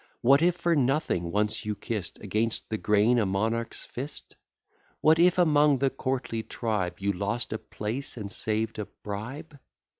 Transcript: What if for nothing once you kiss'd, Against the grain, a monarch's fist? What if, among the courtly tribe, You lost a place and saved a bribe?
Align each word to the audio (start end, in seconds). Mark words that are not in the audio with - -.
What 0.21 0.41
if 0.41 0.55
for 0.55 0.75
nothing 0.75 1.31
once 1.31 1.63
you 1.63 1.75
kiss'd, 1.75 2.21
Against 2.23 2.69
the 2.71 2.79
grain, 2.79 3.19
a 3.19 3.25
monarch's 3.27 3.85
fist? 3.85 4.35
What 4.99 5.19
if, 5.19 5.37
among 5.37 5.77
the 5.77 5.91
courtly 5.91 6.41
tribe, 6.41 6.97
You 6.99 7.13
lost 7.13 7.53
a 7.53 7.59
place 7.59 8.17
and 8.17 8.31
saved 8.31 8.79
a 8.79 8.85
bribe? 9.03 9.59